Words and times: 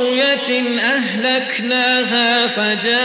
قرية 0.00 0.80
أهلكناها 0.80 2.46
فجاءها 2.46 2.98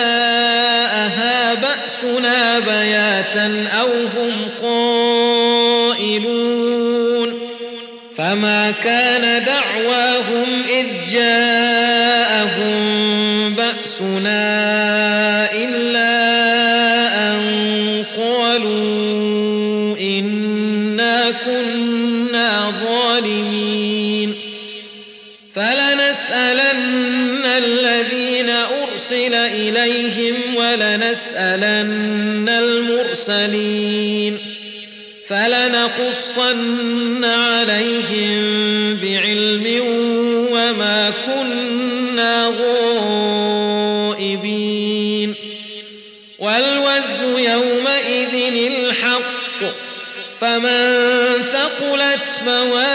بأسنا 1.53 2.59
بياتا 2.59 3.67
أو 3.81 3.87
هم 3.87 4.49
قائلون. 6.01 6.25
فما 8.17 8.71
كان 8.71 9.43
دعواهم 9.43 10.63
إذ 10.69 10.87
جاءهم 11.09 12.75
بأسنا 13.55 14.64
ولنسألن 31.15 32.49
المرسلين 32.49 34.37
فلنقصن 35.27 37.23
عليهم 37.23 38.43
بعلم 39.01 39.65
وما 40.51 41.13
كنا 41.25 42.53
غائبين 44.19 45.35
والوزن 46.39 47.39
يومئذ 47.39 48.35
الحق 48.71 49.59
فمن 50.41 51.01
ثقلت 51.53 52.29
موازينه 52.45 52.94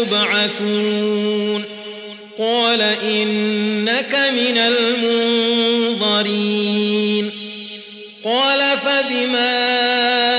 يبعثون. 0.00 1.64
قال 2.38 2.82
إنك 2.82 4.16
من 4.32 4.58
المنظرين. 5.92 7.30
قال 8.24 8.78
فبما 8.78 9.72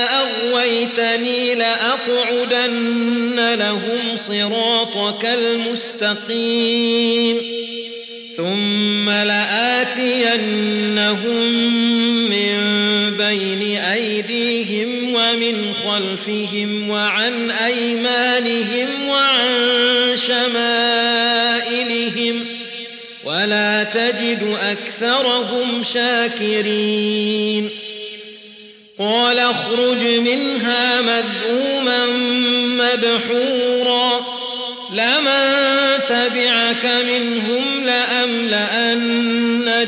أغويتني 0.04 1.54
لأقعدن 1.54 3.54
لهم 3.54 4.16
صراطك 4.16 5.24
المستقيم. 5.24 7.36
ثم 8.36 9.10
لآتينهم 9.10 10.68
من 12.30 12.58
بين 13.18 13.78
أيديهم 13.78 15.14
ومن 15.14 15.74
خلفهم 15.84 16.90
وعن 16.90 17.50
أيمانهم 17.50 18.88
ولا 23.38 23.82
تجد 23.82 24.56
أكثرهم 24.62 25.82
شاكرين 25.82 27.70
قال 28.98 29.38
اخرج 29.38 30.04
منها 30.04 31.00
مذءوما 31.00 32.06
مدحورا 32.66 34.20
لمن 34.92 35.58
تبعك 36.08 36.86
منهم 37.06 37.84
لأملأن 37.84 39.08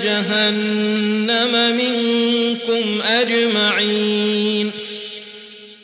جهنم 0.03 1.77
منكم 1.77 3.03
أجمعين 3.03 4.71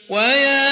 ويا 0.08 0.66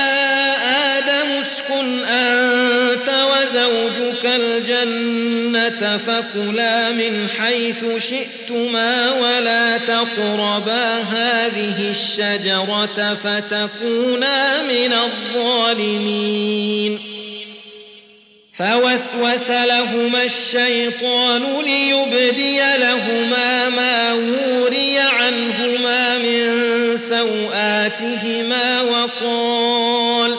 آدم 0.99 1.31
اسكن 1.43 2.05
أنت 2.05 3.09
وزوجك 3.09 4.25
الجنة 4.27 5.24
فكلا 5.71 6.91
من 6.91 7.29
حيث 7.39 7.85
شئتما 7.97 9.13
ولا 9.13 9.77
تقربا 9.77 10.99
هذه 10.99 11.91
الشجرة 11.91 13.15
فتكونا 13.15 14.63
من 14.63 14.93
الظالمين. 14.93 16.99
فوسوس 18.55 19.51
لهما 19.51 20.23
الشيطان 20.23 21.43
ليبدي 21.65 22.59
لهما 22.59 23.69
ما 23.69 24.13
وري 24.13 24.99
عنهما 24.99 26.19
من 26.19 26.97
سوآتهما 26.97 28.83
وقال 28.83 30.39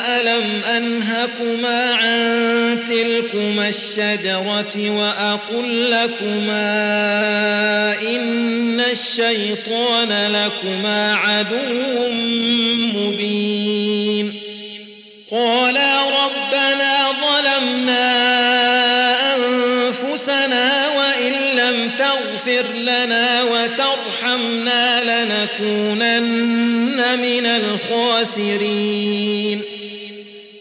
ألم 0.41 0.63
أنهكما 0.63 1.93
عن 1.93 2.79
تلكما 2.89 3.69
الشجرة 3.69 4.89
وأقل 4.89 5.91
لكما 5.91 6.65
إن 8.01 8.79
الشيطان 8.79 10.31
لكما 10.31 11.15
عدو 11.15 12.09
مبين 12.93 14.33
قالا 15.31 16.03
ربنا 16.03 17.11
ظلمنا 17.21 18.11
أنفسنا 19.35 20.89
وإن 20.97 21.33
لم 21.57 21.91
تغفر 21.97 22.65
لنا 22.75 23.43
وترحمنا 23.43 25.01
لنكونن 25.03 26.39
من 27.19 27.45
الخاسرين 27.45 28.91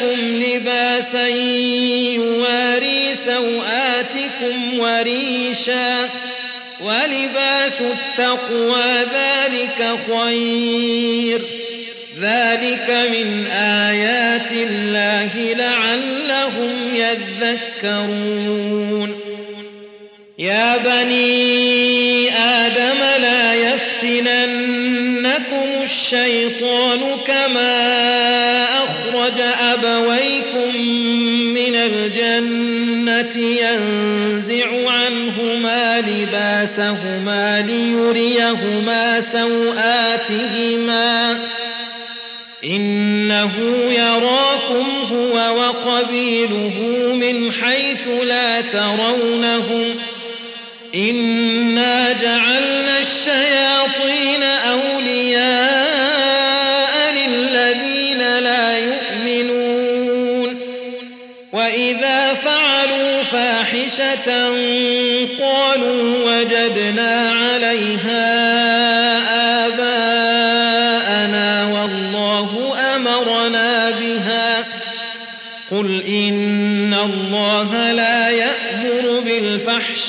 عليكم 0.00 0.42
لباسا 0.42 1.28
يواري 2.14 3.14
سوآتكم 3.14 4.78
وريشا 4.78 6.08
ولباس 6.80 7.80
التقوى 7.80 9.06
ذلك 9.14 9.98
خير. 10.10 11.42
ذلك 12.20 12.90
من 12.90 13.46
آيات 13.46 14.52
الله 14.52 15.54
لعلهم 15.54 16.94
يذكرون. 17.82 19.20
يا 20.38 20.76
بني 20.76 22.30
آدم 22.36 22.98
لا 23.22 23.54
يفتننكم 23.54 24.80
الشيطان 25.82 26.59
لباسهما 36.60 37.60
ليريهما 37.60 39.20
سوآتهما. 39.20 40.68
إنه 42.64 43.52
يراكم 43.90 44.86
هو 45.12 45.34
وقبيله 45.34 46.74
من 47.14 47.52
حيث 47.52 48.08
لا 48.26 48.60
ترونهم 48.60 49.59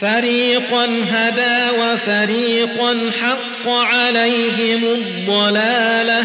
فريقا 0.00 0.88
هدى 1.10 1.78
وفريقا 1.80 3.10
حق 3.22 3.68
عليهم 3.68 4.84
الضلالة. 4.84 6.24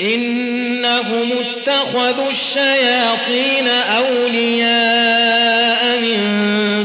إنهم 0.00 1.32
اتخذوا 1.32 2.30
الشياطين 2.30 3.68
أولياء 3.98 6.00
من 6.00 6.18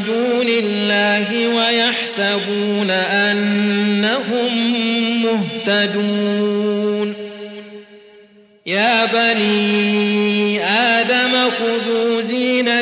دون 0.05 0.47
الله 0.47 1.47
ويحسبون 1.47 2.91
أنهم 2.91 4.57
مهتدون. 5.23 7.13
يا 8.65 9.05
بني 9.05 10.63
آدم 10.63 11.49
خذوا 11.49 12.16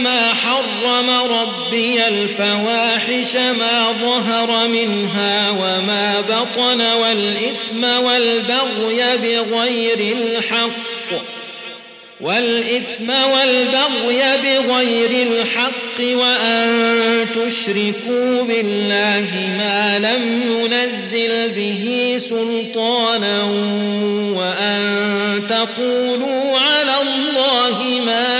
إنما 0.00 0.34
حرم 0.34 1.10
ربي 1.10 2.08
الفواحش 2.08 3.36
ما 3.36 3.92
ظهر 4.02 4.68
منها 4.68 5.50
وما 5.50 6.20
بطن 6.20 6.80
والإثم 6.80 7.84
والبغي 8.04 9.16
بغير 9.16 10.16
الحق 10.16 10.70
والإثم 12.20 13.10
والبغي 13.10 14.22
بغير 14.42 15.26
الحق 15.26 16.00
وأن 16.00 17.26
تشركوا 17.34 18.42
بالله 18.42 19.26
ما 19.58 19.98
لم 19.98 20.42
ينزل 20.42 21.48
به 21.48 22.14
سلطانا 22.18 23.44
وأن 24.36 25.42
تقولوا 25.48 26.58
على 26.58 26.92
الله 27.02 28.00
ما 28.06 28.39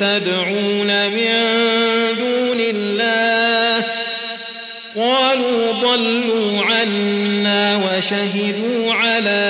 تدعون 0.00 0.90
من 1.10 1.32
دون 2.18 2.60
الله. 2.60 3.84
قالوا 4.96 5.72
ضلوا 5.72 6.62
عنا 6.62 7.76
وشهدوا 7.76 8.92
على 8.92 9.44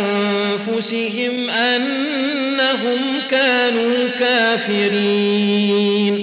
أنفسهم 0.00 1.50
أنهم 1.50 3.00
كانوا 3.30 4.08
كافرين. 4.18 6.14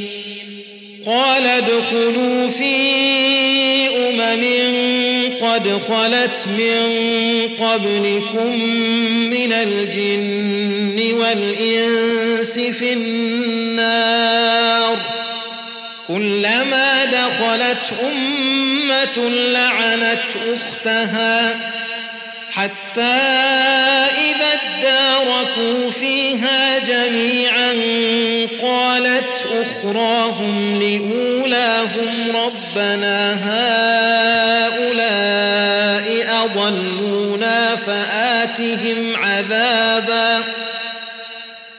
قال 1.06 1.46
ادخلوا 1.46 2.50
في 2.50 2.76
أمم 4.10 4.44
قد 5.42 5.68
خلت 5.88 6.48
من 6.58 6.80
قبلكم 7.66 8.52
من 9.30 9.54
الجن 9.54 10.59
والإنس 11.20 12.60
في 12.60 12.94
النار 12.94 14.40
كلما 16.08 17.06
دخلت 17.06 17.94
أمة 18.02 19.30
لعنت 19.30 20.32
أختها 20.54 21.56
حتى 22.52 23.02
إذا 23.02 24.60
اداركوا 24.80 25.92
فيها 25.92 26.80
جميعا 26.80 27.74
قالت 28.62 29.48
أخراهم 29.62 30.80
لأولاهم 30.82 32.32
ربنا 32.36 33.34
هؤلاء 34.70 35.10
أضلونا 36.44 37.76
فآتهم 37.76 39.16
عذابا 39.16 40.59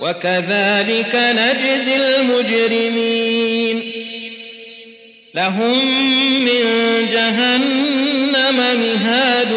وكذلك 0.00 1.14
نجزي 1.14 1.96
المجرمين. 1.96 3.92
لهم 5.34 5.84
من 6.44 6.64
جهنم 7.12 8.56
مهاد 8.56 9.52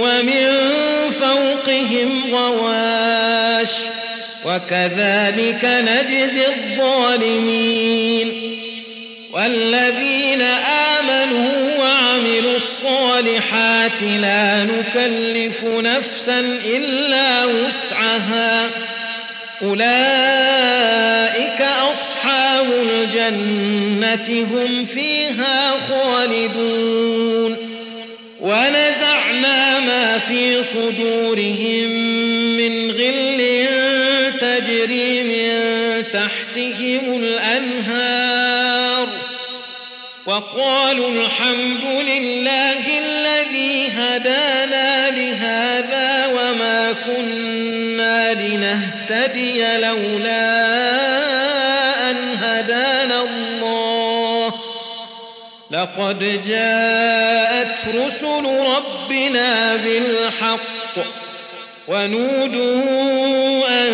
ومن 0.00 0.70
فوقهم 1.20 2.34
غواش. 2.34 3.70
وكذلك 4.44 5.64
نجزي 5.64 6.46
الظالمين. 6.46 8.32
والذين 9.32 10.42
آمنوا 11.02 11.78
وعملوا 11.78 12.56
الصالحات 12.56 14.02
لا 14.02 14.64
نكلف 14.64 15.64
نفسا 15.64 16.40
إلا 16.64 17.44
وسعها. 17.44 18.70
أولئك 19.64 21.60
أصحاب 21.92 22.66
الجنة 22.72 24.46
هم 24.52 24.84
فيها 24.84 25.70
خالدون. 25.88 27.56
ونزعنا 28.40 29.78
ما 29.80 30.18
في 30.18 30.62
صدورهم 30.62 31.90
من 32.56 32.90
غل 32.90 33.66
تجري 34.40 35.22
من 35.22 35.50
تحتهم 36.12 37.22
الأنهار. 37.22 39.08
وقالوا 40.26 41.10
الحمد 41.10 41.84
لله 41.84 42.98
الذي 42.98 43.88
هدانا 43.88 44.63
لنهتدي 49.10 49.76
لولا 49.76 50.60
أن 52.10 52.16
هدانا 52.42 53.22
الله. 53.22 54.52
لقد 55.70 56.40
جاءت 56.46 57.78
رسل 57.96 58.44
ربنا 58.76 59.76
بالحق 59.76 60.94
ونودوا 61.88 63.62
أن 63.68 63.92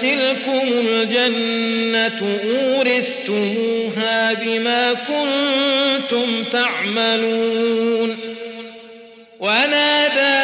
تلكم 0.00 0.62
الجنة 0.68 2.38
أورثتموها 2.44 4.32
بما 4.32 4.92
كنتم 4.92 6.44
تعملون. 6.52 8.18
ونادى 9.40 10.43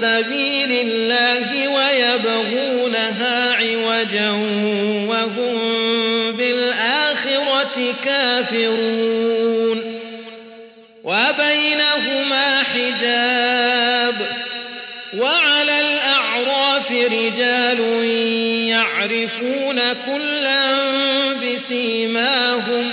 سبيل 0.00 0.72
الله 0.72 1.68
ويبغونها 1.68 3.54
عوجا 3.54 4.30
وهم 5.08 5.56
بالآخرة 6.32 7.94
كافرون 8.04 10.00
وبينهما 11.04 12.62
حجاب 12.62 14.26
وعلى 15.18 15.80
الأعراف 15.80 16.90
رجال 16.92 17.80
يعرفون 18.68 19.80
كلا 20.06 20.64
بسيماهم 21.34 22.92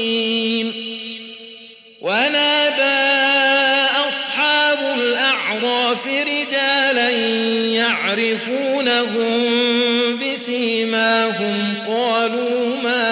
ونادى 2.01 3.01
أصحاب 4.07 4.79
الأعراف 4.99 6.07
رجالا 6.07 7.09
يعرفونهم 7.77 9.41
بسيماهم 10.19 11.73
قالوا 11.87 12.81
ما 12.83 13.11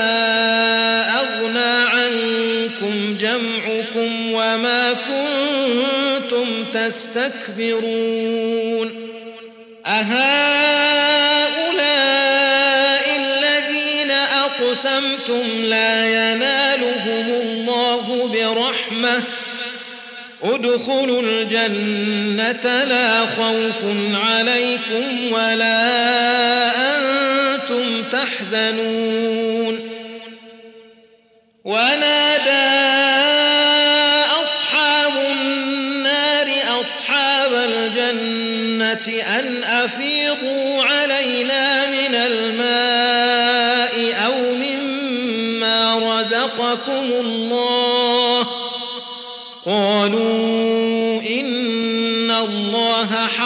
أغنى 1.19 1.85
عنكم 1.89 3.17
جمعكم 3.17 4.31
وما 4.33 4.93
كنتم 4.93 6.65
تستكبرون 6.73 8.29
أهؤلاء 9.85 10.19
الذين 13.17 14.11
أقسمتم 14.11 15.43
لا 15.63 16.05
ادخلوا 20.43 21.21
الجنة 21.21 22.83
لا 22.83 23.25
خوف 23.25 23.83
عليكم 24.25 25.31
ولا 25.31 25.87
أنتم 26.95 28.03
تحزنون. 28.11 29.79
ونادى 31.65 32.28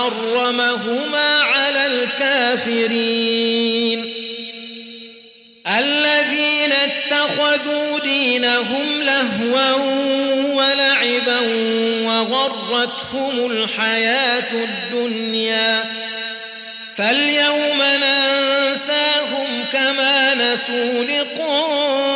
حرمهما 0.04 1.42
على 1.42 1.88
الكافرين. 1.88 3.34
الذين 5.68 6.72
اتخذوا 6.72 8.00
دينهم 8.00 9.02
لهوا 9.02 9.74
ولعبا 10.54 11.40
وغرتهم 12.06 13.52
الحياة 13.52 14.52
الدنيا. 14.52 15.86
فاليوم 16.98 17.82
ننساهم 17.82 19.48
كما 19.74 20.34
نسوا 20.34 21.04
لقاء 21.04 22.13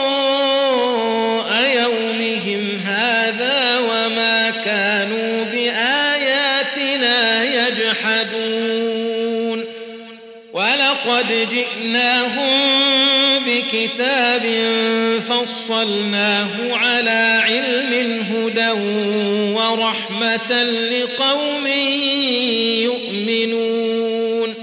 ولقد 11.17 11.49
جئناهم 11.49 12.59
بكتاب 13.45 14.45
فصلناه 15.29 16.47
على 16.73 17.41
علم 17.43 18.23
هدى 18.33 18.71
ورحمة 19.53 20.63
لقوم 20.63 21.67
يؤمنون. 22.83 24.53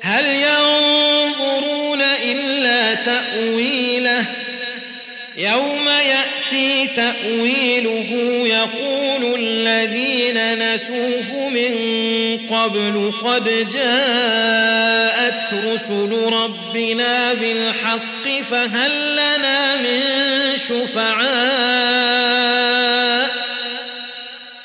هل 0.00 0.24
ينظرون 0.26 2.02
إلا 2.02 2.94
تأويله؟ 2.94 4.24
يوم 5.36 5.88
يأتي 5.88 6.86
تأويله 6.96 8.10
يقول 8.46 9.34
الذين 9.38 10.58
نسوه 10.74 11.39
قبل 12.50 13.12
قد 13.22 13.44
جاءت 13.72 15.54
رسل 15.54 16.32
ربنا 16.32 17.34
بالحق 17.34 18.28
فهل 18.50 19.12
لنا 19.12 19.76
من 19.76 20.00
شفعاء 20.56 22.10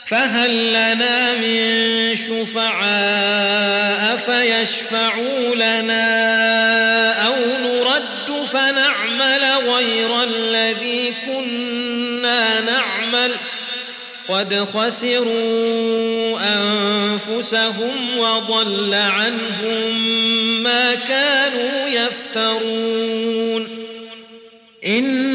فهل 0.05 0.69
لنا 0.69 1.33
من 1.33 2.15
شفعاء 2.15 4.17
فيشفعوا 4.17 5.55
لنا 5.55 6.05
أو 7.27 7.35
نرد 7.63 8.45
فنعمل 8.45 9.43
غير 9.67 10.23
الذي 10.23 10.94
قد 14.27 14.53
خسروا 14.73 16.39
أنفسهم 16.39 18.17
وضل 18.17 18.93
عنهم 18.93 20.63
ما 20.63 20.95
كانوا 20.95 21.87
يفترون. 21.87 23.67
إن 24.85 25.34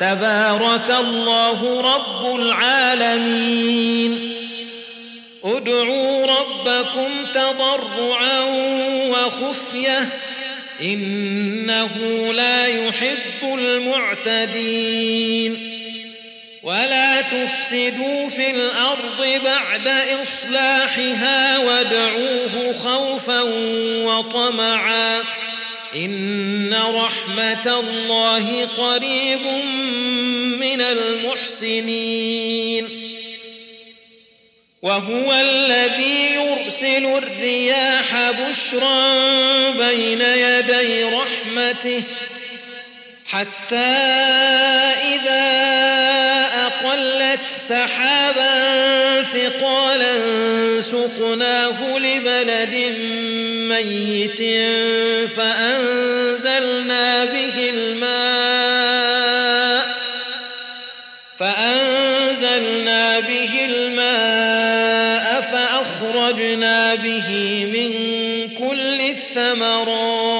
تبارك 0.00 0.90
الله 0.90 1.94
رب 1.94 2.40
العالمين. 2.40 4.32
ادعوا 5.44 6.26
ربكم 6.26 7.26
تضرعا 7.34 8.40
وخفية. 9.08 10.08
إنه 10.82 11.88
لا 12.32 12.66
يحب 12.66 13.42
المعتدين. 13.42 15.66
ولا 16.62 17.20
تفسدوا 17.20 18.30
في 18.30 18.50
الأرض 18.50 19.40
بعد 19.44 19.88
إصلاحها 20.22 21.58
وادعوه 21.58 22.72
خوفا 22.72 23.40
وطمعا. 24.04 25.22
إن 25.94 26.74
رحمة 26.94 27.80
الله 27.80 28.66
قريب 28.66 29.42
من 30.60 30.80
المحسنين. 30.80 32.30
وهو 34.82 35.32
الذي 35.32 36.34
يرسل 36.34 37.06
الرياح 37.06 38.30
بشرا 38.30 39.70
بين 39.70 40.20
يدي 40.20 41.04
رحمته 41.04 42.02
حتى 43.26 43.76
إذا 45.14 45.99
اقلت 47.40 47.50
سحابا 47.50 49.22
ثقالا 49.22 50.14
سقناه 50.80 51.98
لبلد 51.98 52.74
ميت 53.68 54.42
فأنزلنا 55.36 57.24
به 57.24 57.70
الماء 57.74 59.20
فأنزلنا 61.40 63.20
به 63.20 63.64
الماء 63.64 65.40
فأخرجنا 65.40 66.94
به 66.94 67.30
من 67.72 67.90
كل 68.54 69.00
الثمرات 69.00 70.39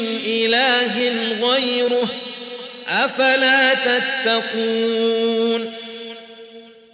من 0.00 0.18
إله 0.26 1.12
غيره 1.42 2.08
أفلا 2.88 3.74
تتقون 3.74 5.72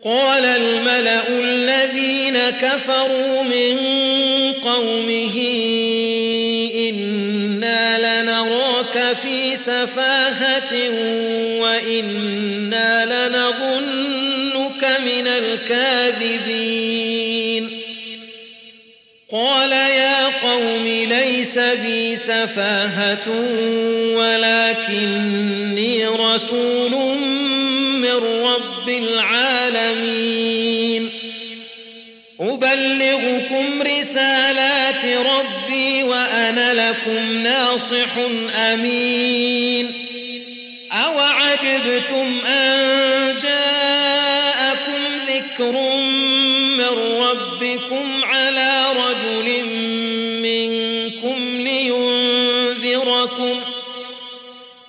قال 0.04 0.44
الملأ 0.44 1.28
الذين 1.28 2.38
كفروا 2.50 3.42
من 3.42 3.78
قومه 4.52 5.36
إنا 6.74 8.22
لنراك 8.22 9.16
في 9.22 9.56
سفاهة 9.56 10.74
وإنا 11.60 13.04
لنظنك 13.28 14.84
من 15.04 15.26
الكاذبين 15.26 17.09
قال 19.32 19.72
يا 19.72 20.26
قوم 20.42 20.86
ليس 20.86 21.58
بي 21.58 22.16
سفاهة 22.16 23.28
ولكني 24.16 26.06
رسول 26.06 26.90
من 28.00 28.16
رب 28.44 28.88
العالمين. 28.88 30.30
أبلغكم 32.40 33.82
رسالات 33.82 35.04
ربي 35.04 36.02
وأنا 36.02 36.90
لكم 36.90 37.42
ناصح 37.42 38.16
أمين. 38.56 39.92
أوعجبتم 40.92 42.40
أن 42.46 43.36
جاءكم 43.42 45.02
ذكر 45.28 45.74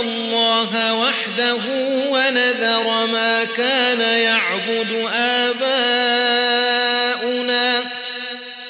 الله 0.00 0.94
وحده 0.94 1.60
ونذر 2.10 3.06
ما 3.06 3.44
كان 3.44 4.00
يعبد 4.00 5.08
آباؤنا. 5.14 5.60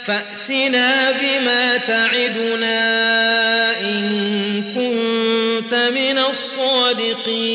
فأتنا 0.05 1.11
بما 1.11 1.77
تعدنا 1.77 2.81
إن 3.81 4.62
كنت 4.75 5.75
من 5.75 6.19
الصادقين. 6.19 7.51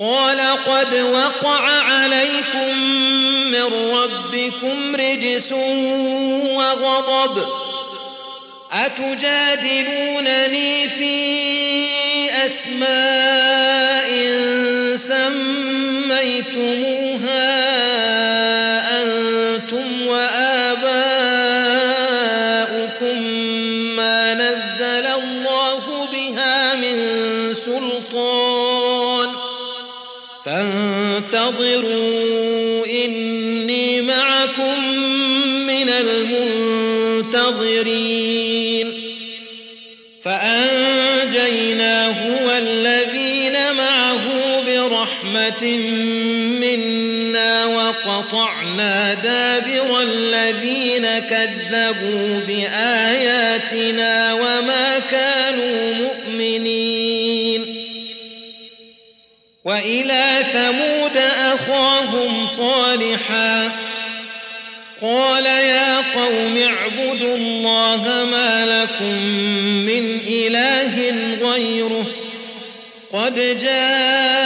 قال 0.00 0.40
قد 0.40 0.94
وقع 0.94 1.82
عليكم 1.82 2.78
من 3.50 3.92
ربكم 3.94 4.96
رجس 4.96 5.52
وغضب. 6.56 7.65
أتجادلونني 8.84 10.72
في 10.88 11.16
أسماء 12.46 14.10
سميتموها 14.96 16.66
أنتم 19.02 20.06
وآباؤكم 20.06 21.06
ما 23.96 24.34
نزل 24.34 25.06
الله 25.06 26.08
بها 26.12 26.74
من 26.74 26.96
سلطان 27.54 29.28
فانتظروا 30.44 32.25
منا 46.60 47.64
وقطعنا 47.64 49.14
دابر 49.14 50.02
الذين 50.02 51.06
كذبوا 51.18 52.40
بآياتنا 52.46 54.34
وما 54.34 54.98
كانوا 55.10 55.94
مؤمنين. 55.94 57.86
وإلى 59.64 60.44
ثمود 60.52 61.16
أخاهم 61.54 62.48
صالحا 62.56 63.72
قال 65.02 65.46
يا 65.46 65.96
قوم 65.96 66.58
اعبدوا 66.58 67.36
الله 67.36 68.26
ما 68.30 68.66
لكم 68.66 69.14
من 69.86 70.20
إله 70.28 71.14
غيره 71.42 72.06
قد 73.12 73.34
جاءتكم 73.34 74.45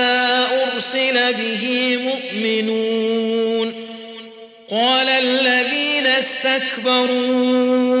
أرسل 0.81 1.33
به 1.33 1.97
مؤمنون 1.97 3.73
قال 4.69 5.09
الذين 5.09 6.07
استكبروا 6.07 8.00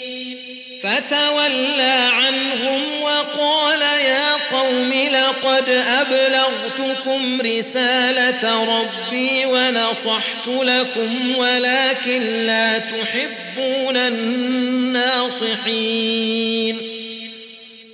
فتولى 0.91 2.09
عنهم 2.13 3.01
وقال 3.01 3.81
يا 3.81 4.33
قوم 4.51 4.93
لقد 5.11 5.69
أبلغتكم 5.69 7.41
رسالة 7.41 8.63
ربي 8.63 9.45
ونصحت 9.45 10.47
لكم 10.47 11.35
ولكن 11.35 12.21
لا 12.21 12.77
تحبون 12.77 13.97
الناصحين. 13.97 15.41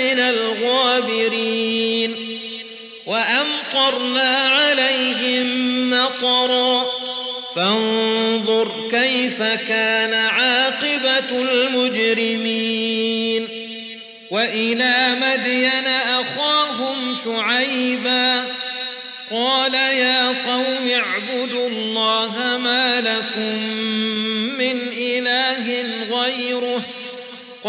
من 0.00 0.18
الغابرين 0.18 2.14
وأمطرنا 3.06 4.48
عليهم 4.48 5.90
مطرا 5.90 6.86
فانظر 7.56 8.88
كيف 8.90 9.42
كان 9.42 10.14
عاقبة 10.14 11.40
المجرمين 11.42 12.80
وإلى 14.30 15.16
مدين 15.20 15.86
أخاهم 15.86 17.16
شعيبا 17.24 18.46
قال 19.30 19.74
يا 19.74 20.28
قوم 20.28 20.90
اعبدوا 20.90 21.68
الله 21.68 22.58
ما 22.58 23.00
لكم 23.00 24.09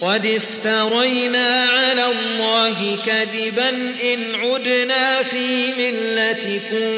قد 0.00 0.26
افترينا 0.26 1.64
على 1.64 2.06
الله 2.06 2.98
كذبا 3.06 3.68
إن 4.04 4.34
عدنا 4.34 5.22
في 5.22 5.72
ملتكم 5.72 6.90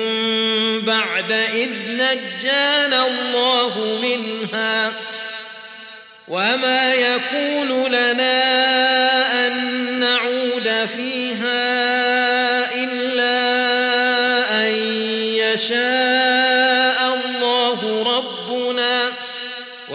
بعد 0.86 1.32
إذ 1.32 1.70
نجانا 1.88 3.06
الله 3.06 3.98
منها 4.02 4.92
وما 6.28 6.94
يكون 6.94 7.92
لنا 7.92 8.71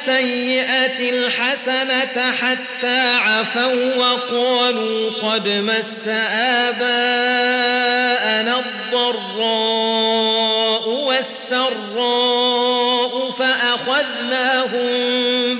السيئة 0.00 1.10
الحسنة 1.10 2.32
حتى 2.32 3.00
عفوا 3.16 3.94
وقالوا 3.96 5.10
قد 5.22 5.48
مس 5.48 6.08
آباءنا 6.68 7.78
الضراء 8.98 10.08
والسراء 10.88 11.70
فأخذناهم 13.30 14.88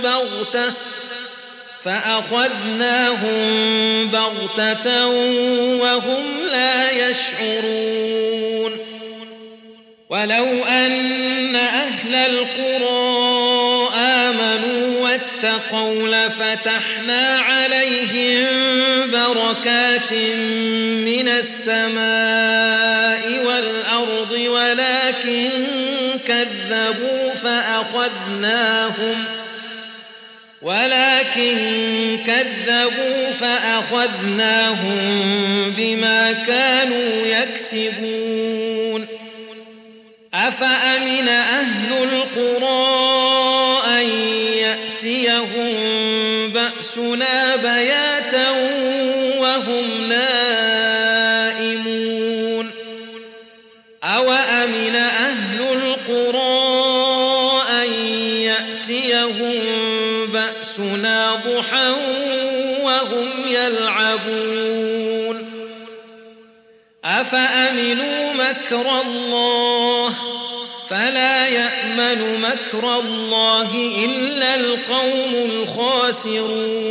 بغتة 0.02 0.72
فأخذناهم 1.82 3.36
بغتة 4.06 5.06
وهم 5.76 6.24
لا 6.50 6.90
يشعرون 7.08 8.78
ولو 10.10 10.64
أن 10.64 11.56
أهل 11.56 12.14
القرى 12.14 13.59
واتقوا 15.44 16.08
لفتحنا 16.08 17.38
عليهم 17.38 18.46
بركات 19.10 20.12
من 20.12 21.28
السماء 21.28 22.00
والأرض 23.46 24.32
ولكن 24.32 25.50
كذبوا 26.26 27.34
فأخذناهم 27.42 29.24
ولكن 30.62 31.56
كذبوا 32.26 33.30
فأخذناهم 33.30 35.00
بما 35.76 36.32
كانوا 36.32 37.26
يكسبون. 37.26 39.06
أفأمن 40.34 41.28
أهل 41.28 41.92
القرى 42.02 43.19
وهم 49.60 50.08
نائمون 50.08 51.60
أوأمن 54.04 54.96
أهل 54.96 55.60
القرى 55.60 56.70
أن 57.82 57.92
يأتيهم 58.40 59.62
بأسنا 60.26 61.34
ضحى 61.34 61.94
وهم 62.82 63.28
يلعبون 63.46 64.70
أفأمنوا 67.04 68.32
مكر 68.32 69.00
الله 69.00 70.14
فلا 70.90 71.48
يأمن 71.48 72.40
مكر 72.40 72.98
الله 72.98 73.74
إلا 74.04 74.56
القوم 74.56 75.34
الخاسرون 75.34 76.90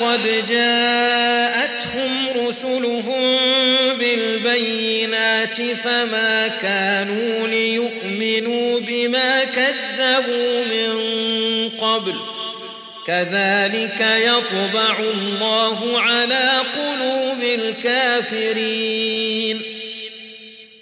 ولقد 0.00 0.46
جاءتهم 0.48 2.46
رسلهم 2.46 3.38
بالبينات 3.98 5.62
فما 5.84 6.48
كانوا 6.48 7.48
ليؤمنوا 7.48 8.80
بما 8.80 9.44
كذبوا 9.44 10.64
من 10.64 10.90
قبل. 11.78 12.14
كذلك 13.06 14.00
يطبع 14.00 14.98
الله 14.98 16.00
على 16.00 16.50
قلوب 16.76 17.42
الكافرين. 17.60 19.62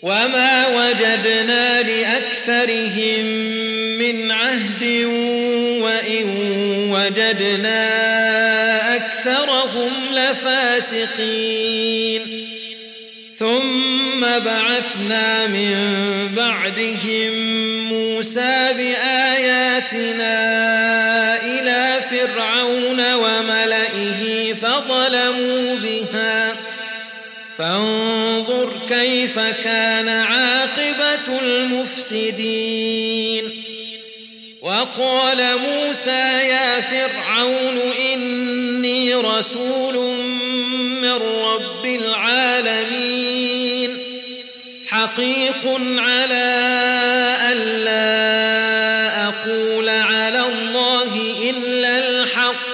وما 0.02 0.66
وجدنا 0.68 1.82
لأكثرهم 1.82 3.24
من 3.98 4.30
عهد 4.30 4.82
وإن 5.82 6.26
وجدنا 6.90 8.01
لفاسقين 10.33 12.22
ثم 13.37 14.20
بعثنا 14.20 15.47
من 15.47 15.74
بعدهم 16.37 17.33
موسى 17.93 18.72
بآياتنا 18.76 20.37
إلى 21.45 22.01
فرعون 22.11 23.14
وملئه 23.14 24.53
فظلموا 24.53 25.76
بها. 25.76 26.57
فانظر 27.59 28.72
كيف 28.89 29.39
كان 29.39 30.09
عاقبة 30.09 31.41
المفسدين. 31.43 32.93
وقال 34.62 35.59
موسى 35.59 36.49
يا 36.49 36.80
فرعون 36.80 37.80
رسول 39.39 39.97
من 41.03 41.18
رب 41.45 41.87
العالمين 41.87 43.43
حقيق 44.87 45.66
على 45.99 46.49
ألا 47.53 49.28
أقول 49.28 49.89
على 49.89 50.47
الله 50.47 51.12
إلا 51.51 51.99
الحق. 51.99 52.72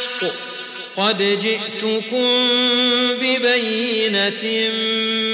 قد 0.96 1.38
جئتكم 1.38 2.26
ببينة 3.20 4.44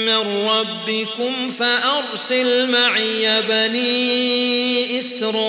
من 0.06 0.22
ربكم 0.48 1.48
فأرسل 1.48 2.70
معي 2.70 3.42
بني 3.42 4.98
إسرائيل. 4.98 5.44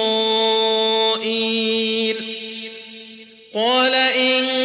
قال 3.54 3.96
إن 3.96 4.65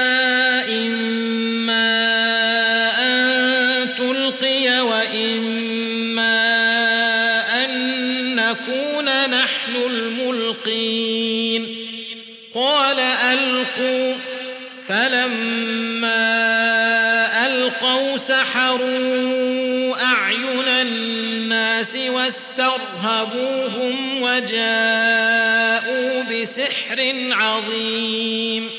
واسترهبوهم 23.01 24.21
وجاءوا 24.21 26.23
بسحر 26.23 27.13
عظيم. 27.31 28.69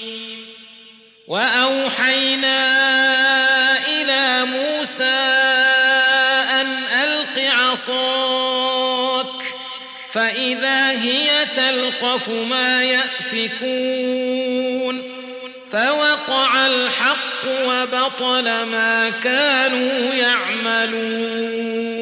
وأوحينا 1.28 2.58
إلى 3.88 4.44
موسى 4.44 5.04
أن 6.60 6.66
ألق 7.04 7.52
عصاك 7.52 9.26
فإذا 10.12 10.90
هي 10.90 11.46
تلقف 11.56 12.28
ما 12.28 12.84
يأفكون. 12.84 14.32
فوقع 15.70 16.66
الحق 16.66 17.46
وبطل 17.46 18.62
ما 18.62 19.12
كانوا 19.22 20.14
يعملون. 20.14 22.01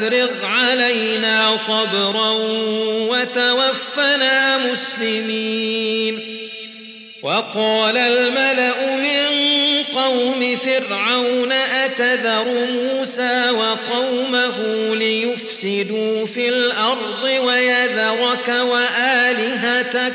أفرغ 0.00 0.44
علينا 0.44 1.58
صبرا 1.66 2.32
وتوفنا 3.10 4.58
مسلمين. 4.58 6.36
وقال 7.22 7.96
الملأ 7.96 8.96
من 8.96 9.26
قوم 9.94 10.56
فرعون 10.56 11.52
أتذر 11.52 12.66
موسى 12.72 13.50
وقومه 13.50 14.56
ليفسدوا 14.94 16.26
في 16.26 16.48
الأرض 16.48 17.24
ويذرك 17.24 18.48
وآلهتك 18.48 20.14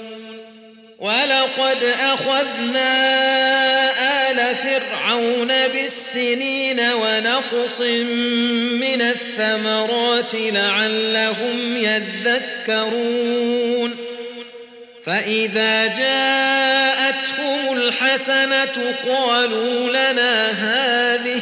ولقد 1.01 1.83
أخذنا 1.83 2.91
آل 4.31 4.55
فرعون 4.55 5.47
بالسنين 5.47 6.79
ونقص 6.79 7.81
من 8.81 9.01
الثمرات 9.01 10.31
لعلهم 10.33 11.77
يذكرون. 11.77 13.31
فإذا 15.05 15.87
جاءتهم 15.87 17.77
الحسنة 17.77 18.95
قالوا 19.07 19.89
لنا 19.89 20.49
هذه 20.51 21.41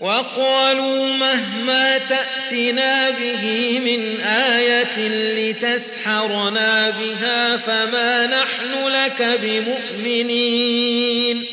وقالوا 0.00 1.06
مهما 1.06 1.98
تأتنا 1.98 3.10
به 3.10 3.78
من 3.84 4.20
آية 4.20 5.08
لتسحرنا 5.08 6.90
بها 6.90 7.56
فما 7.56 8.26
نحن 8.26 8.86
لك 8.86 9.40
بمؤمنين. 9.42 11.46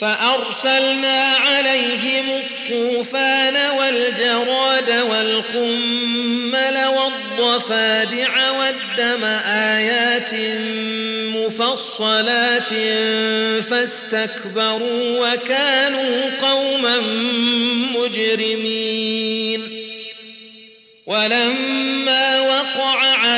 فأرسلنا 0.00 1.34
عليهم 1.34 2.24
الطوفان 2.30 3.56
والجراد 3.78 4.90
والقمل 4.90 6.78
والضفادع 6.86 8.50
والدم 8.50 9.24
آيات 9.46 10.34
مفصلات 11.36 12.68
فاستكبروا 13.70 15.32
وكانوا 15.32 16.30
قوما 16.40 17.00
مجرمين. 17.96 19.80
ولما 21.06 22.40
وقع 22.40 23.09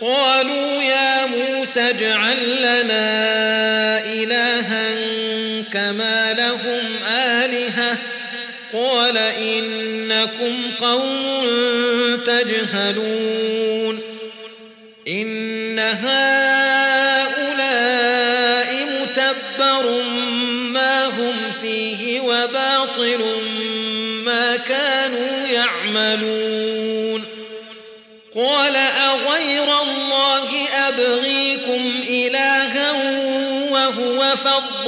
قالوا 0.00 0.82
يا 0.82 1.26
موسى 1.26 1.80
اجعل 1.80 2.56
لنا 2.58 4.04
إلها 4.04 4.94
كما 5.72 6.32
لهم 6.32 6.96
آلهة. 7.18 7.96
قال 8.72 9.18
إنكم 9.18 10.56
قوم 10.80 11.22
تجهلون. 12.26 13.77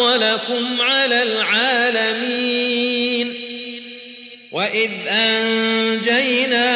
فضلكم 0.00 0.80
على 0.80 1.22
العالمين. 1.22 2.90
وإذ 4.52 4.90
أنجيناكم 5.08 6.70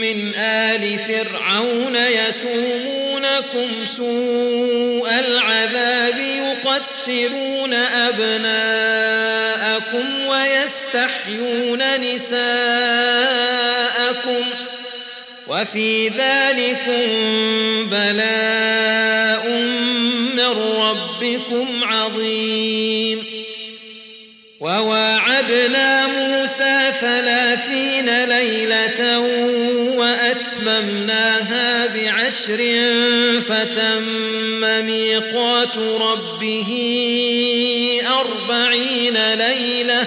من 0.00 0.34
آل 0.34 0.98
فرعون 0.98 1.96
يسومونكم 1.96 3.86
سوء 3.86 5.08
العذاب 5.18 6.18
يقتلون 6.18 7.74
أبناءكم 8.08 9.06
ويستحيون 10.26 12.00
نساءكم 12.00 12.42
وفي 15.48 16.08
ذلكم 16.08 17.06
بلاء 17.90 19.41
من 20.54 20.72
ربكم 20.80 21.84
عظيم. 21.84 23.24
وواعدنا 24.60 26.06
موسى 26.06 26.92
ثلاثين 27.00 28.24
ليلة 28.24 29.18
وأتممناها 29.98 31.86
بعشر 31.86 32.82
فتم 33.40 34.86
ميقات 34.86 35.78
ربه 35.78 36.70
أربعين 38.20 39.34
ليلة 39.34 40.06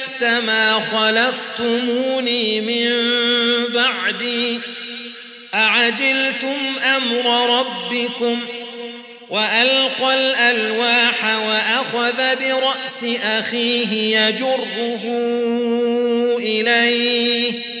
ما 0.23 0.73
خلفتموني 0.73 2.61
من 2.61 2.91
بعدي. 3.73 4.59
أعجلتم 5.53 6.75
أمر 6.97 7.59
ربكم 7.59 8.39
وألقى 9.29 10.13
الألواح 10.13 11.37
وأخذ 11.47 12.35
برأس 12.35 13.05
أخيه 13.23 14.19
يجره 14.19 15.01
إليه. 16.39 17.80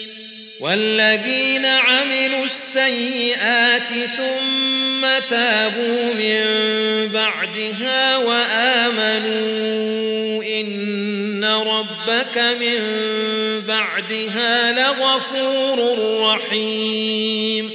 والذين 0.61 1.65
عملوا 1.65 2.45
السيئات 2.45 3.89
ثم 3.89 5.07
تابوا 5.29 6.13
من 6.13 6.43
بعدها 7.07 8.17
وآمنوا 8.17 9.63
إن 10.43 11.45
ربك 11.45 12.37
من 12.37 12.79
بعدها 13.67 14.71
لغفور 14.71 15.97
رحيم. 16.21 17.71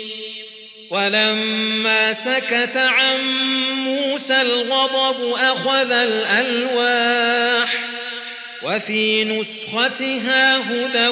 ولما 0.90 2.12
سكت 2.12 2.76
عن 2.76 3.20
موسى 3.76 4.42
الغضب 4.42 5.34
أخذ 5.34 5.92
الألواح 5.92 7.95
وفي 8.62 9.24
نسختها 9.24 10.58
هدى 10.58 11.08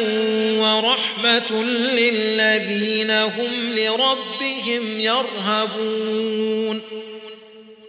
ورحمة 0.59 1.64
للذين 1.64 3.11
هم 3.11 3.74
لربهم 3.74 5.01
يرهبون. 5.01 6.82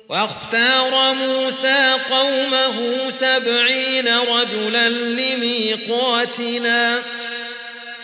واختار 0.10 1.14
موسى 1.14 1.98
قومه 2.10 3.10
سبعين 3.10 4.08
رجلا 4.08 4.90
لميقاتنا. 4.90 7.02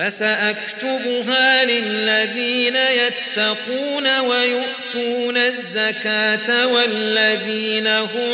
فسأكتبها 0.00 1.64
للذين 1.64 2.76
يتقون 2.76 4.18
ويؤتون 4.18 5.36
الزكاة 5.36 6.66
والذين 6.66 7.86
هم 7.86 8.32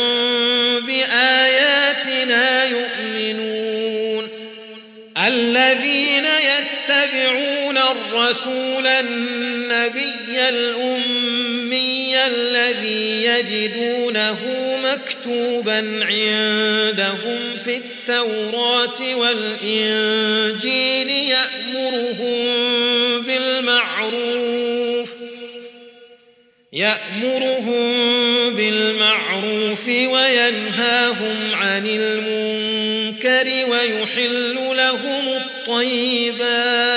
بآياتنا 0.85 2.65
يؤمنون. 2.65 4.29
الذين 5.17 6.25
يتبعون 6.25 7.77
الرسول 7.77 8.87
النبي 8.87 10.49
الأمي 10.49 12.25
الذي 12.27 13.23
يجدونه 13.25 14.37
مكتوبا 14.83 15.77
عندهم 16.01 17.57
في 17.57 17.81
التوراة 18.09 19.15
والإنجيل 19.15 21.09
يأمرهم 21.09 22.45
بالمعروف 23.21 25.13
يأمرهم 26.73 27.93
بالمعروف 28.55 29.87
وينهاهم 29.87 31.35
عن 31.53 31.87
المنكر 31.87 33.47
ويحل 33.71 34.55
لهم 34.55 35.27
الطيبات. 35.27 36.96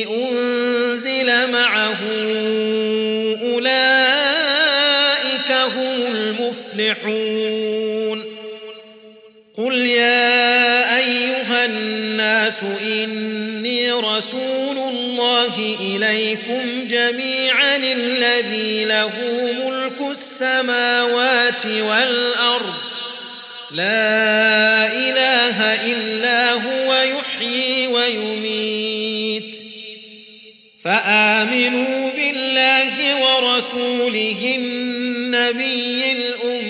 الناس 12.63 12.81
إني 12.81 13.91
رسول 13.91 14.77
الله 14.77 15.77
إليكم 15.79 16.87
جميعا 16.87 17.75
الذي 17.77 18.85
له 18.85 19.11
ملك 19.59 20.11
السماوات 20.11 21.65
والأرض. 21.65 22.73
لا 23.71 24.93
إله 24.93 25.57
إلا 25.91 26.51
هو 26.53 26.93
يحيي 26.93 27.87
ويميت. 27.87 29.57
فآمنوا 30.83 32.11
بالله 32.11 32.95
ورسوله 33.23 34.55
النبي 34.57 36.11
الأمي 36.11 36.60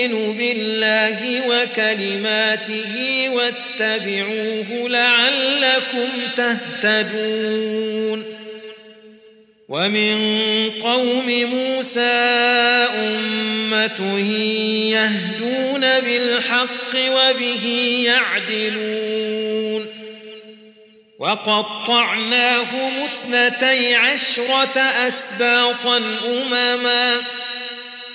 يؤمن 0.00 0.38
بالله 0.38 1.42
وكلماته 1.48 3.26
واتبعوه 3.28 4.88
لعلكم 4.88 6.08
تهتدون. 6.36 8.24
ومن 9.68 10.70
قوم 10.70 11.26
موسى 11.26 12.00
أمة 12.94 14.18
يهدون 14.90 15.80
بالحق 15.80 16.94
وبه 16.94 17.66
يعدلون. 18.06 19.86
وقطعناهم 21.18 22.92
اثنتي 23.04 23.94
عشرة 23.94 24.80
أسباطا 24.80 26.02
أمما. 26.26 27.16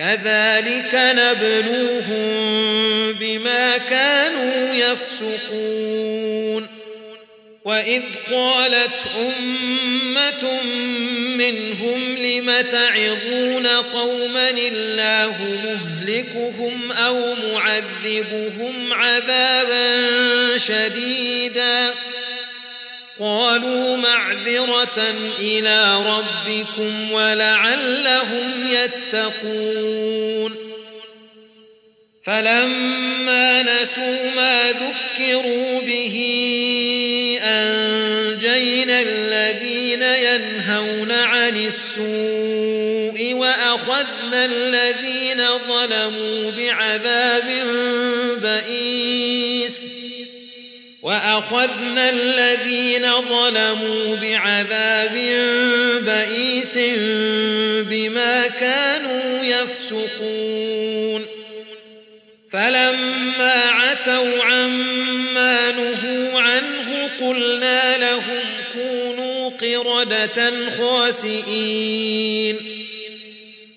كذلك 0.00 0.94
نبلوهم 0.94 2.22
بما 3.12 3.78
كانوا 3.78 4.74
يفسقون. 4.74 6.66
وإذ 7.64 8.02
قالت 8.32 9.06
أمة 9.18 10.62
منهم 11.36 12.16
لم 12.16 12.50
تعظون 12.60 13.66
قوما 13.66 14.50
الله 14.50 15.36
مهلكهم 15.64 16.92
أو 16.92 17.34
معذبهم 17.34 18.92
عذابا 18.92 19.98
شديدا؟ 20.58 21.94
قالوا 23.20 23.96
معذرة 23.96 25.14
إلى 25.38 25.96
ربكم 26.06 27.12
ولعلهم 27.12 28.66
يتقون. 28.66 30.56
فلما 32.24 33.62
نسوا 33.62 34.30
ما 34.36 34.72
ذكروا 34.72 35.80
به 35.80 36.16
أنجينا 37.42 39.00
الذين 39.00 40.02
ينهون 40.02 41.12
عن 41.12 41.56
السوء 41.56 43.34
وأخذنا 43.34 44.44
الذين 44.44 45.42
ظلموا 45.68 46.50
بعذاب 46.50 47.48
بئيس 48.42 48.89
فأخذنا 51.10 52.10
الذين 52.10 53.02
ظلموا 53.02 54.16
بعذاب 54.16 55.14
بئيس 56.06 56.78
بما 57.88 58.46
كانوا 58.46 59.44
يفسقون. 59.44 61.26
فلما 62.52 63.62
عتوا 63.70 64.44
عما 64.44 65.70
نهوا 65.70 66.40
عنه 66.40 67.10
قلنا 67.20 67.98
لهم 67.98 68.44
كونوا 68.72 69.50
قردة 69.50 70.52
خاسئين. 70.78 72.56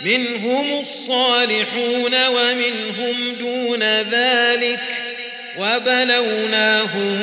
منهم 0.00 0.80
الصالحون 0.80 2.26
ومنهم 2.26 3.34
دون 3.38 3.82
ذلك 4.02 5.04
وبلوناهم 5.58 7.18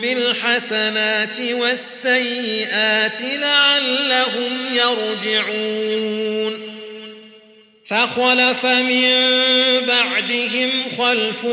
بالحسنات 0.00 1.40
والسيئات 1.40 3.20
لعلهم 3.22 4.66
يرجعون 4.72 6.08
فخلف 7.88 8.66
من 8.66 9.10
بعدهم 9.86 10.70
خلف 10.98 11.44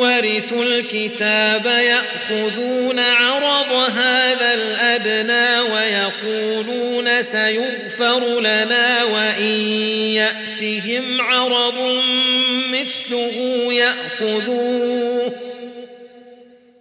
ورثوا 0.00 0.64
الكتاب 0.64 1.66
يأخذون 1.66 2.98
عرض 2.98 3.72
هذا 3.72 4.54
الأدنى 4.54 5.60
ويقولون 5.74 7.22
سيغفر 7.22 8.40
لنا 8.40 9.04
وإن 9.04 9.60
يأتهم 10.14 11.20
عرض 11.20 12.00
مثله 12.72 13.66
يأخذوه. 13.72 15.32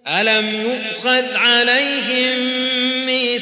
ألم 0.07 0.55
يؤخذ 0.61 1.36
عليهم 1.36 2.74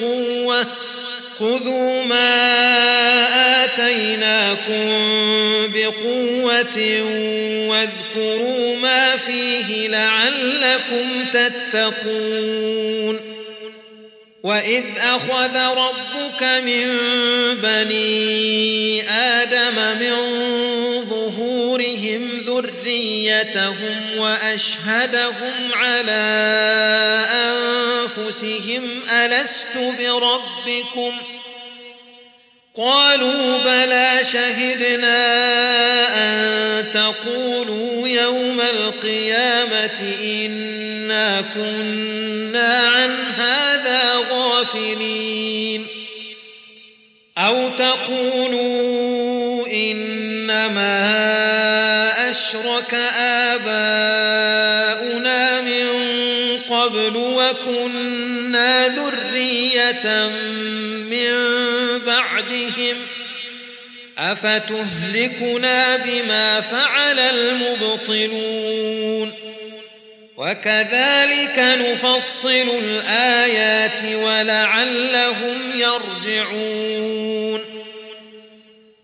بقوة 0.00 0.66
خذوا 1.38 2.04
ما 2.04 2.44
آتيناكم 3.64 4.88
بقوة 5.74 6.78
واذكروا 7.68 8.76
ما 8.76 9.16
فيه 9.16 9.88
لعلكم 9.88 11.24
تتقون. 11.32 13.20
وإذ 14.42 14.84
أخذ 14.98 15.56
ربك 15.56 16.42
من 16.42 16.86
بني 17.62 19.10
آدم 19.10 19.98
من 19.98 20.14
ظهورهم 21.10 21.27
ذريتهم 22.88 24.18
وأشهدهم 24.18 25.72
على 25.72 26.24
أنفسهم 27.32 28.88
ألست 29.12 29.76
بربكم 29.76 31.12
قالوا 32.74 33.58
بلى 33.64 34.18
شهدنا 34.22 35.18
أن 36.16 36.84
تقولوا 36.94 38.08
يوم 38.08 38.60
القيامة 38.60 40.14
إنا 40.22 41.40
كنا 41.54 42.88
عن 42.88 43.16
هذا 43.36 44.26
غافلين 44.30 45.86
أو 47.38 47.68
تقولوا 47.68 48.87
أشرك 52.48 52.94
آباؤنا 53.54 55.60
من 55.60 55.88
قبل 56.68 57.16
وكنا 57.16 58.88
ذرية 58.88 60.28
من 61.10 61.32
بعدهم 62.06 62.96
أفتهلكنا 64.18 65.96
بما 65.96 66.60
فعل 66.60 67.20
المبطلون 67.20 68.68
وكذلك 70.36 71.58
نفصل 71.58 72.68
الآيات 72.82 73.98
ولعلهم 74.14 75.56
يرجعون 75.74 77.77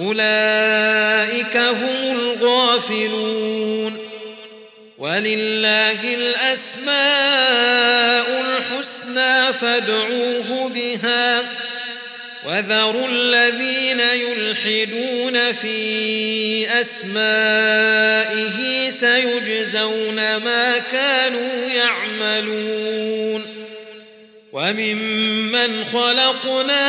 أولئك 0.00 1.56
هم 1.56 2.18
الغافلون. 2.18 3.98
ولله 4.98 6.14
الأسماء 6.14 6.96
الحسنى 8.40 9.52
فادعوه 9.52 10.68
بها. 10.74 11.44
وذروا 12.46 13.06
الذين 13.08 14.00
يلحدون 14.00 15.52
في 15.52 16.80
أسمائه 16.80 18.56
سيجزون 18.90 20.36
ما 20.36 20.78
كانوا 20.92 21.68
يعملون. 21.74 23.46
وممن 24.52 25.84
خلقنا 25.84 26.88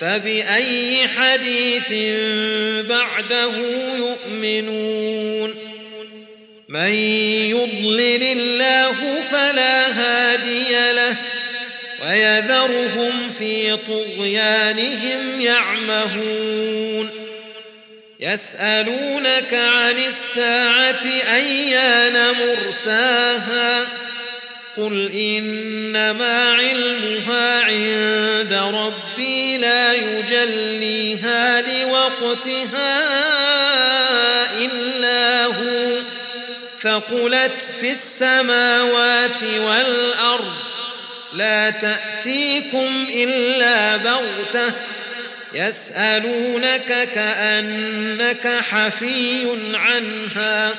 فبأي 0.00 1.08
حديث 1.08 1.92
بعده 2.88 3.56
يؤمنون؟ 3.96 5.54
من 6.68 6.90
يضلل 7.50 8.22
الله 8.22 9.20
فلا 9.30 9.86
هادي 9.88 10.92
له 10.92 11.16
ويذرهم 12.04 13.28
في 13.28 13.76
طغيانهم 13.76 15.40
يعمهون. 15.40 17.10
يسألونك 18.20 19.54
عن 19.54 19.98
الساعة 20.08 21.06
أيان 21.34 22.34
مرساها؟ 22.38 23.86
قل 24.76 25.12
إنما 25.12 26.52
علمها 26.52 27.64
عند 27.64 28.52
ربي 28.52 29.58
لا 29.58 29.92
يجليها 29.92 31.60
لوقتها 31.60 32.98
إلا 34.58 35.44
هو 35.44 35.98
ثقلت 36.80 37.62
في 37.80 37.90
السماوات 37.90 39.42
والأرض 39.42 40.52
لا 41.32 41.70
تأتيكم 41.70 43.06
إلا 43.14 43.96
بغتة 43.96 44.74
يسألونك 45.54 47.08
كأنك 47.14 48.48
حفي 48.70 49.48
عنها 49.74 50.74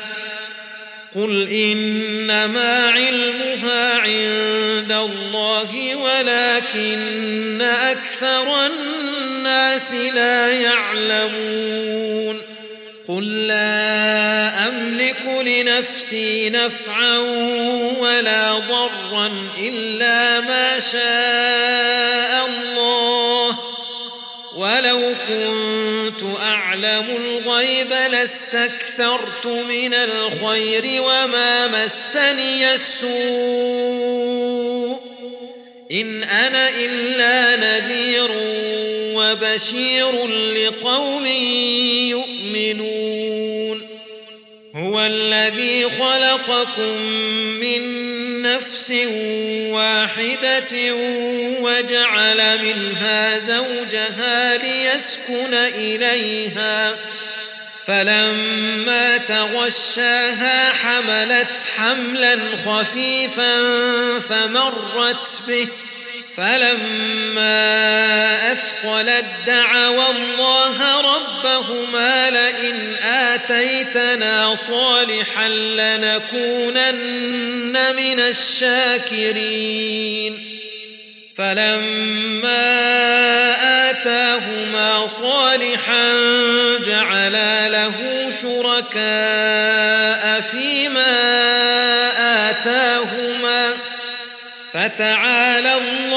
قل 1.15 1.49
إنما 1.51 2.89
علمها 2.89 3.97
عند 3.97 4.91
الله 4.91 5.95
ولكن 5.95 7.61
أكثر 7.61 8.65
الناس 8.65 9.93
لا 9.93 10.51
يعلمون 10.51 12.41
قل 13.07 13.47
لا 13.47 14.67
أملك 14.67 15.25
لنفسي 15.45 16.49
نفعا 16.49 17.17
ولا 17.99 18.59
ضرا 18.59 19.31
إلا 19.57 20.39
ما 20.39 20.79
شاء 20.79 22.47
الله 22.47 23.59
ولو 24.55 25.15
كنت 25.27 25.86
أعلم 26.85 27.09
الغيب 27.09 27.89
لاستكثرت 27.89 29.45
من 29.45 29.93
الخير 29.93 31.01
وما 31.01 31.67
مسني 31.67 32.73
السوء. 32.73 33.07
إن 35.91 36.23
أنا 36.23 36.69
إلا 36.69 37.55
نذير 37.55 38.31
وبشير 39.17 40.27
لقوم 40.27 41.25
يؤمنون. 42.55 43.87
هو 44.75 45.05
الذي 45.05 45.83
خلقكم 45.83 47.01
من 47.59 47.81
نفس 48.55 48.91
واحدة 49.71 50.93
وجعل 51.61 52.59
منها 52.61 53.37
زوجها 53.37 54.57
ليسكن 54.57 55.53
إليها. 55.53 56.97
فلما 57.87 59.17
تغشاها 59.17 60.73
حملت 60.73 61.57
حملا 61.77 62.39
خفيفا 62.65 63.59
فمرت 64.19 65.41
به. 65.47 65.67
فلما 66.37 67.57
أثقلت 68.51 69.25
دعوا 69.45 70.11
الله 70.11 71.01
ربهما 71.01 72.29
لئن 72.29 72.95
آتيتنا 73.03 74.55
صالحا 74.55 75.49
لنكونن 75.49 76.97
من 77.95 78.19
الشاكرين. 78.19 79.77
فلما 81.37 82.67
آتاهما 83.89 85.07
صالحا 85.07 86.13
جعلا 86.85 87.69
له 87.69 88.29
شركاء 88.41 90.41
فيما 90.41 91.15
آتاهما 92.49 93.77
فتعالى 94.73 95.77
الله 95.77 96.16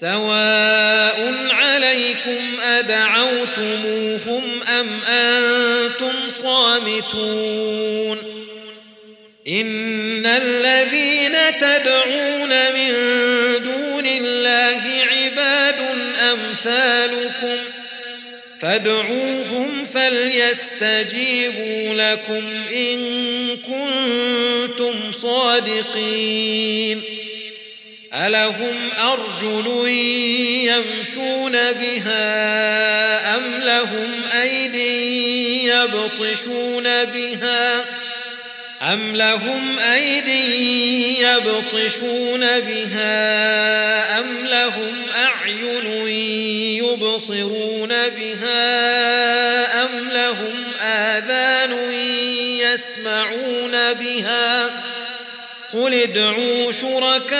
سواء 0.00 1.34
عليكم 1.50 2.60
أدعوتموهم 2.62 4.42
أم 4.80 5.00
أنتم 5.08 6.30
صامتون 6.30 8.18
إن 9.48 10.26
الذين 10.26 11.36
تدعون 11.60 12.50
من 12.50 12.92
دون 13.64 14.06
الله 14.06 14.82
عباد 15.12 15.80
أمثالكم 16.32 17.56
ۖ 17.56 17.86
فادعوهم 18.60 19.84
فليستجيبوا 19.84 21.34
لكم 21.94 22.44
إن 22.74 22.98
كنتم 23.56 25.12
صادقين 25.12 27.02
ألهم 28.16 28.90
أرجل 29.12 29.88
يمشون 30.68 31.52
بها 31.52 33.36
أم 33.36 33.42
لهم 33.60 34.10
أيدي 34.42 35.68
يبطشون 35.68 37.04
بها 37.04 37.84
أم 38.82 39.16
لهم 39.16 39.78
أيدي 39.78 41.20
يبطشون 41.20 42.60
بها 42.60 44.20
أم 44.20 44.46
لهم 44.46 44.94
أعين 45.16 46.06
يبصرون 46.84 47.88
بها 47.88 48.64
أم 49.84 50.08
لهم 50.12 50.54
آذان 50.82 51.92
يسمعون 52.60 53.92
بها 53.92 54.70
قل 55.76 55.94
ادعوا 55.94 56.72
شركاءكم 56.72 57.36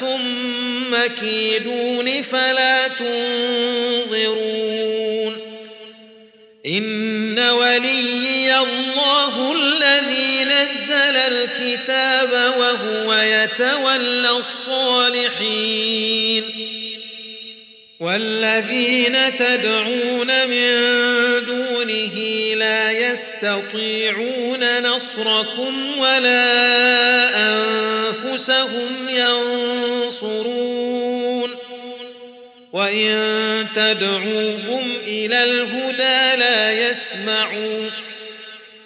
ثم 0.00 0.96
كيدون 1.20 2.22
فلا 2.22 2.88
تنظرون 2.88 4.32
إن 6.66 7.38
وليي 7.38 8.58
الله 8.58 9.52
الذي 9.52 10.44
نزل 10.44 11.16
الكتاب 11.16 12.32
وهو 12.58 13.14
يتولى 13.14 14.30
الصالحين 14.30 15.92
والذين 18.02 19.36
تدعون 19.36 20.48
من 20.48 20.74
دونه 21.46 22.14
لا 22.54 22.92
يستطيعون 22.92 24.82
نصركم 24.82 25.98
ولا 25.98 26.48
أنفسهم 27.36 29.08
ينصرون. 29.08 30.62
وإن 32.72 33.66
تدعوهم 33.76 34.96
إلى 35.06 35.44
الهدى 35.44 36.40
لا 36.40 36.90
يسمعون 36.90 37.90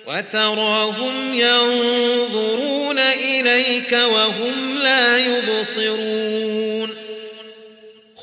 وتراهم 0.07 1.35
ينظرون 1.35 2.99
إليك 2.99 3.93
وهم 3.93 4.79
لا 4.83 5.19
يبصرون. 5.19 6.76